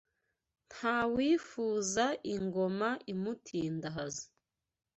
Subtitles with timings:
[0.73, 2.05] Nta wifuza
[2.35, 4.25] ingoma imutindahaza